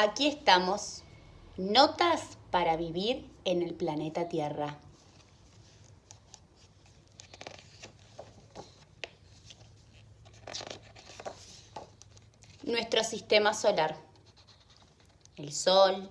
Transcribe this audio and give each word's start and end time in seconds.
Aquí 0.00 0.28
estamos. 0.28 1.02
Notas 1.56 2.38
para 2.52 2.76
vivir 2.76 3.28
en 3.44 3.62
el 3.62 3.74
planeta 3.74 4.28
Tierra. 4.28 4.78
Nuestro 12.62 13.02
sistema 13.02 13.52
solar. 13.54 13.96
El 15.34 15.52
Sol, 15.52 16.08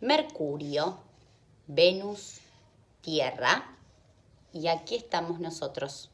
Mercurio, 0.00 0.98
Venus, 1.68 2.40
Tierra 3.02 3.72
y 4.52 4.66
aquí 4.66 4.96
estamos 4.96 5.38
nosotros. 5.38 6.10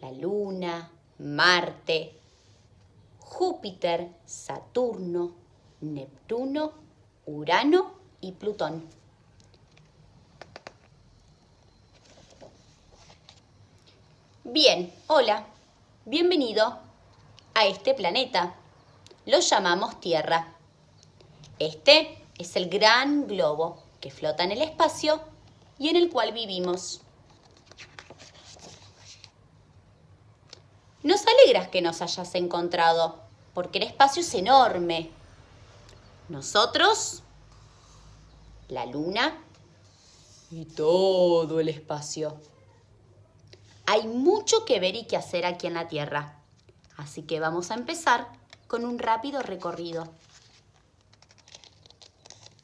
La 0.00 0.12
Luna, 0.12 0.88
Marte, 1.18 2.16
Júpiter, 3.34 4.10
Saturno, 4.24 5.32
Neptuno, 5.80 6.72
Urano 7.26 7.94
y 8.20 8.30
Plutón. 8.30 8.88
Bien, 14.44 14.94
hola, 15.08 15.46
bienvenido 16.04 16.78
a 17.54 17.66
este 17.66 17.94
planeta. 17.94 18.54
Lo 19.26 19.40
llamamos 19.40 19.98
Tierra. 19.98 20.54
Este 21.58 22.24
es 22.38 22.54
el 22.54 22.68
gran 22.68 23.26
globo 23.26 23.82
que 24.00 24.12
flota 24.12 24.44
en 24.44 24.52
el 24.52 24.62
espacio 24.62 25.20
y 25.76 25.88
en 25.88 25.96
el 25.96 26.08
cual 26.08 26.30
vivimos. 26.30 27.00
Nos 31.02 31.22
alegras 31.26 31.68
que 31.68 31.82
nos 31.82 32.00
hayas 32.00 32.34
encontrado, 32.36 33.23
porque 33.54 33.78
el 33.78 33.84
espacio 33.84 34.20
es 34.20 34.34
enorme. 34.34 35.10
Nosotros, 36.28 37.22
la 38.68 38.86
luna 38.86 39.38
y 40.50 40.64
todo 40.66 41.60
el 41.60 41.68
espacio. 41.68 42.36
Hay 43.86 44.06
mucho 44.08 44.64
que 44.64 44.80
ver 44.80 44.96
y 44.96 45.06
que 45.06 45.16
hacer 45.16 45.46
aquí 45.46 45.66
en 45.66 45.74
la 45.74 45.88
Tierra, 45.88 46.40
así 46.96 47.22
que 47.22 47.40
vamos 47.40 47.70
a 47.70 47.74
empezar 47.74 48.28
con 48.66 48.84
un 48.84 48.98
rápido 48.98 49.42
recorrido. 49.42 50.08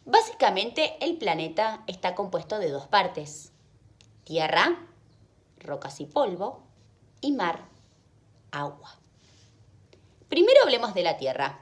Básicamente 0.07 0.97
el 1.05 1.19
planeta 1.19 1.85
está 1.87 2.15
compuesto 2.15 2.59
de 2.59 2.71
dos 2.71 2.87
partes, 2.87 3.53
tierra, 4.25 4.79
rocas 5.59 6.01
y 6.01 6.07
polvo, 6.07 6.63
y 7.21 7.33
mar, 7.33 7.69
agua. 8.51 9.00
Primero 10.31 10.61
hablemos 10.63 10.95
de 10.95 11.03
la 11.03 11.17
tierra. 11.17 11.61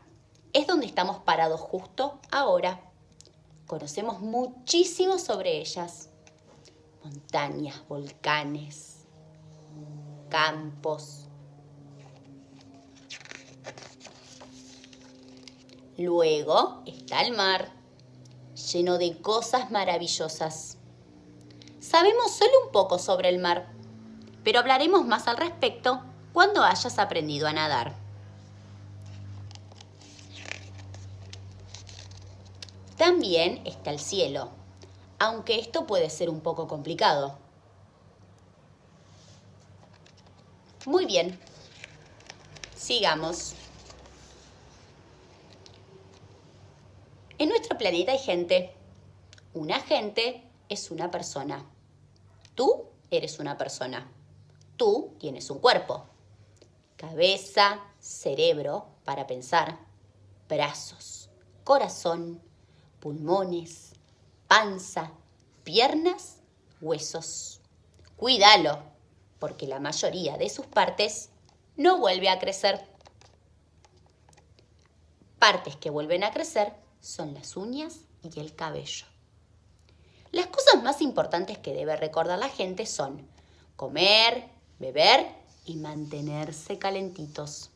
Es 0.52 0.66
donde 0.66 0.84
estamos 0.84 1.20
parados 1.20 1.58
justo 1.58 2.20
ahora. 2.30 2.82
Conocemos 3.66 4.20
muchísimo 4.20 5.18
sobre 5.18 5.58
ellas. 5.58 6.10
Montañas, 7.02 7.82
volcanes, 7.88 9.06
campos. 10.28 11.24
Luego 15.96 16.82
está 16.84 17.22
el 17.22 17.34
mar 17.34 17.72
lleno 18.70 18.98
de 18.98 19.18
cosas 19.22 19.70
maravillosas. 19.70 20.76
Sabemos 21.80 22.32
solo 22.32 22.52
un 22.66 22.72
poco 22.72 22.98
sobre 22.98 23.30
el 23.30 23.38
mar, 23.38 23.72
pero 24.44 24.58
hablaremos 24.58 25.06
más 25.06 25.26
al 25.26 25.38
respecto 25.38 26.02
cuando 26.34 26.62
hayas 26.62 26.98
aprendido 26.98 27.48
a 27.48 27.54
nadar. 27.54 28.07
También 32.98 33.62
está 33.64 33.92
el 33.92 34.00
cielo, 34.00 34.50
aunque 35.20 35.60
esto 35.60 35.86
puede 35.86 36.10
ser 36.10 36.28
un 36.28 36.40
poco 36.40 36.66
complicado. 36.66 37.38
Muy 40.84 41.06
bien, 41.06 41.38
sigamos. 42.74 43.54
En 47.38 47.50
nuestro 47.50 47.78
planeta 47.78 48.10
hay 48.10 48.18
gente. 48.18 48.74
Una 49.54 49.80
gente 49.80 50.42
es 50.68 50.90
una 50.90 51.08
persona. 51.08 51.64
Tú 52.56 52.86
eres 53.12 53.38
una 53.38 53.56
persona. 53.56 54.10
Tú 54.76 55.14
tienes 55.20 55.50
un 55.50 55.60
cuerpo. 55.60 56.04
Cabeza, 56.96 57.80
cerebro 58.00 58.86
para 59.04 59.28
pensar, 59.28 59.78
brazos, 60.48 61.30
corazón, 61.62 62.42
pulmones, 63.00 63.92
panza, 64.46 65.12
piernas, 65.64 66.36
huesos. 66.80 67.60
Cuídalo, 68.16 68.82
porque 69.38 69.66
la 69.66 69.80
mayoría 69.80 70.36
de 70.36 70.48
sus 70.48 70.66
partes 70.66 71.30
no 71.76 71.98
vuelve 71.98 72.28
a 72.28 72.38
crecer. 72.38 72.84
Partes 75.38 75.76
que 75.76 75.90
vuelven 75.90 76.24
a 76.24 76.32
crecer 76.32 76.72
son 77.00 77.34
las 77.34 77.56
uñas 77.56 78.00
y 78.22 78.40
el 78.40 78.54
cabello. 78.54 79.06
Las 80.32 80.48
cosas 80.48 80.82
más 80.82 81.00
importantes 81.00 81.58
que 81.58 81.72
debe 81.72 81.96
recordar 81.96 82.38
la 82.38 82.48
gente 82.48 82.86
son 82.86 83.26
comer, 83.76 84.48
beber 84.78 85.26
y 85.64 85.76
mantenerse 85.76 86.78
calentitos. 86.78 87.70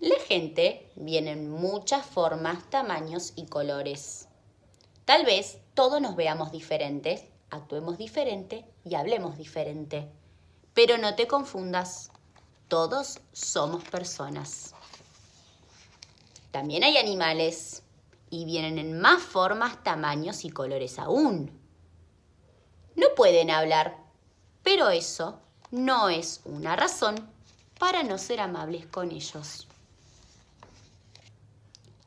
La 0.00 0.14
gente 0.20 0.92
viene 0.94 1.32
en 1.32 1.50
muchas 1.50 2.06
formas, 2.06 2.70
tamaños 2.70 3.32
y 3.34 3.46
colores. 3.46 4.28
Tal 5.04 5.24
vez 5.24 5.58
todos 5.74 6.00
nos 6.00 6.14
veamos 6.14 6.52
diferentes, 6.52 7.24
actuemos 7.50 7.98
diferente 7.98 8.64
y 8.84 8.94
hablemos 8.94 9.36
diferente. 9.36 10.08
Pero 10.72 10.98
no 10.98 11.16
te 11.16 11.26
confundas, 11.26 12.12
todos 12.68 13.18
somos 13.32 13.82
personas. 13.82 14.72
También 16.52 16.84
hay 16.84 16.96
animales 16.96 17.82
y 18.30 18.44
vienen 18.44 18.78
en 18.78 19.00
más 19.00 19.20
formas, 19.20 19.82
tamaños 19.82 20.44
y 20.44 20.50
colores 20.50 21.00
aún. 21.00 21.50
No 22.94 23.08
pueden 23.16 23.50
hablar, 23.50 23.96
pero 24.62 24.90
eso 24.90 25.40
no 25.72 26.08
es 26.08 26.40
una 26.44 26.76
razón 26.76 27.16
para 27.80 28.04
no 28.04 28.16
ser 28.16 28.38
amables 28.38 28.86
con 28.86 29.10
ellos. 29.10 29.66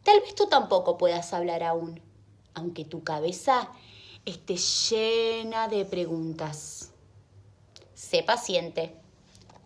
Tal 0.03 0.19
vez 0.21 0.33
tú 0.35 0.47
tampoco 0.47 0.97
puedas 0.97 1.33
hablar 1.33 1.63
aún, 1.63 2.01
aunque 2.53 2.85
tu 2.85 3.03
cabeza 3.03 3.69
esté 4.25 4.57
llena 4.57 5.67
de 5.67 5.85
preguntas. 5.85 6.91
Sé 7.93 8.23
paciente. 8.23 8.95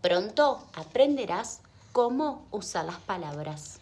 Pronto 0.02 0.68
aprenderás 0.74 1.62
cómo 1.92 2.46
usar 2.52 2.86
las 2.86 3.00
palabras. 3.00 3.80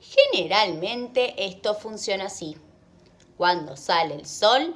Generalmente 0.00 1.46
esto 1.46 1.74
funciona 1.74 2.26
así. 2.26 2.56
Cuando 3.36 3.76
sale 3.76 4.14
el 4.14 4.26
sol 4.26 4.74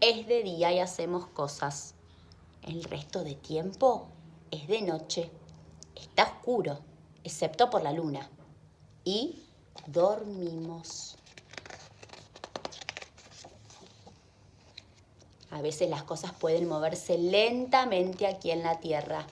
es 0.00 0.26
de 0.26 0.42
día 0.42 0.72
y 0.72 0.78
hacemos 0.78 1.26
cosas. 1.28 1.94
El 2.62 2.84
resto 2.84 3.24
de 3.24 3.34
tiempo 3.34 4.08
es 4.50 4.68
de 4.68 4.82
noche. 4.82 5.30
Está 5.96 6.24
oscuro, 6.24 6.78
excepto 7.24 7.70
por 7.70 7.82
la 7.82 7.92
luna. 7.92 8.28
Y 9.04 9.42
dormimos. 9.86 11.16
A 15.50 15.60
veces 15.60 15.90
las 15.90 16.02
cosas 16.02 16.32
pueden 16.32 16.68
moverse 16.68 17.18
lentamente 17.18 18.26
aquí 18.26 18.50
en 18.50 18.62
la 18.62 18.80
Tierra. 18.80 19.26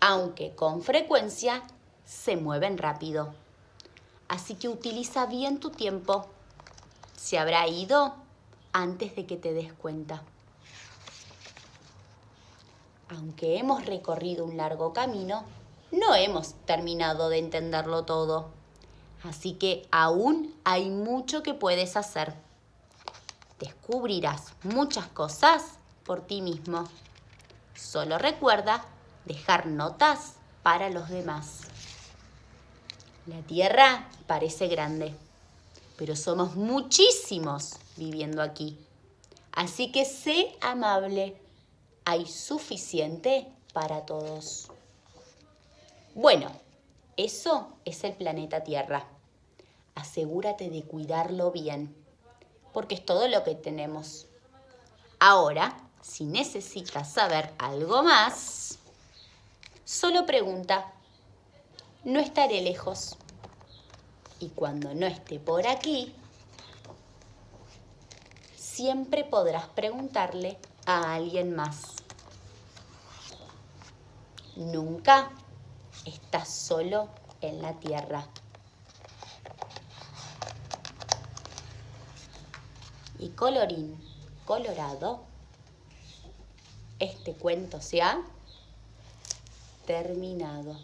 aunque 0.00 0.54
con 0.54 0.82
frecuencia 0.82 1.62
se 2.04 2.36
mueven 2.36 2.78
rápido. 2.78 3.32
Así 4.28 4.54
que 4.54 4.68
utiliza 4.68 5.26
bien 5.26 5.60
tu 5.60 5.70
tiempo. 5.70 6.26
Se 7.16 7.38
habrá 7.38 7.68
ido 7.68 8.14
antes 8.72 9.14
de 9.14 9.26
que 9.26 9.36
te 9.36 9.52
des 9.52 9.72
cuenta. 9.74 10.22
Aunque 13.08 13.58
hemos 13.58 13.84
recorrido 13.86 14.44
un 14.44 14.56
largo 14.56 14.92
camino, 14.92 15.44
no 15.92 16.14
hemos 16.14 16.54
terminado 16.66 17.28
de 17.28 17.38
entenderlo 17.38 18.04
todo. 18.04 18.50
Así 19.22 19.54
que 19.54 19.86
aún 19.90 20.54
hay 20.64 20.88
mucho 20.88 21.42
que 21.42 21.54
puedes 21.54 21.96
hacer. 21.96 22.34
Descubrirás 23.58 24.52
muchas 24.62 25.06
cosas 25.08 25.62
por 26.04 26.26
ti 26.26 26.40
mismo. 26.42 26.84
Solo 27.74 28.18
recuerda 28.18 28.84
dejar 29.24 29.66
notas 29.66 30.34
para 30.62 30.90
los 30.90 31.08
demás. 31.08 31.62
La 33.26 33.42
Tierra 33.42 34.08
parece 34.26 34.68
grande, 34.68 35.14
pero 35.96 36.16
somos 36.16 36.56
muchísimos 36.56 37.74
viviendo 37.96 38.42
aquí. 38.42 38.78
Así 39.52 39.92
que 39.92 40.04
sé 40.04 40.56
amable. 40.60 41.36
Hay 42.04 42.26
suficiente 42.26 43.52
para 43.74 44.06
todos. 44.06 44.70
Bueno, 46.14 46.50
eso 47.16 47.68
es 47.84 48.02
el 48.02 48.14
planeta 48.14 48.64
Tierra. 48.64 49.06
Asegúrate 49.94 50.68
de 50.68 50.82
cuidarlo 50.82 51.52
bien, 51.52 51.94
porque 52.72 52.96
es 52.96 53.04
todo 53.04 53.28
lo 53.28 53.44
que 53.44 53.54
tenemos. 53.54 54.26
Ahora, 55.20 55.76
si 56.00 56.24
necesitas 56.24 57.12
saber 57.12 57.52
algo 57.58 58.02
más, 58.02 58.78
solo 59.84 60.26
pregunta. 60.26 60.92
No 62.02 62.18
estaré 62.18 62.60
lejos. 62.60 63.16
Y 64.40 64.48
cuando 64.48 64.94
no 64.94 65.06
esté 65.06 65.38
por 65.38 65.66
aquí, 65.68 66.12
siempre 68.56 69.22
podrás 69.22 69.66
preguntarle 69.68 70.58
a 70.86 71.14
alguien 71.14 71.54
más. 71.54 71.96
Nunca 74.56 75.30
estás 76.04 76.48
solo 76.48 77.08
en 77.40 77.62
la 77.62 77.74
tierra. 77.74 78.26
Y 83.18 83.28
colorín 83.30 83.98
colorado, 84.46 85.20
este 86.98 87.34
cuento 87.34 87.80
se 87.80 88.02
ha 88.02 88.20
terminado. 89.86 90.76